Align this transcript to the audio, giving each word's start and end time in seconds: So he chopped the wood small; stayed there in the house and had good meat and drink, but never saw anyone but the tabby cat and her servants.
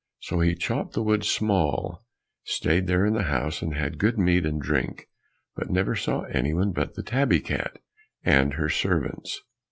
So 0.19 0.39
he 0.39 0.55
chopped 0.55 0.93
the 0.93 1.03
wood 1.03 1.23
small; 1.23 2.03
stayed 2.43 2.87
there 2.87 3.05
in 3.05 3.13
the 3.13 3.25
house 3.29 3.61
and 3.61 3.75
had 3.75 3.99
good 3.99 4.17
meat 4.17 4.47
and 4.47 4.59
drink, 4.59 5.07
but 5.55 5.69
never 5.69 5.95
saw 5.95 6.21
anyone 6.21 6.71
but 6.71 6.95
the 6.95 7.03
tabby 7.03 7.39
cat 7.39 7.77
and 8.23 8.55
her 8.55 8.67
servants. 8.67 9.43